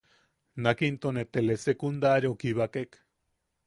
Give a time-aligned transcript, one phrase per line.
[0.63, 2.91] Nak into ne telesecundariau kibakek.